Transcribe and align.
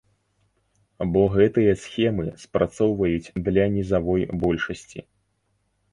Бо 1.17 1.21
гэтыя 1.35 1.75
схемы 1.83 2.25
спрацоўваюць 2.45 3.33
для 3.49 3.65
нізавой 3.77 4.29
большасці. 4.45 4.99